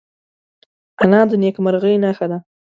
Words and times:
انا 1.03 1.21
د 1.29 1.31
نیکمرغۍ 1.43 1.95
نښه 2.03 2.25
ده 2.31 2.37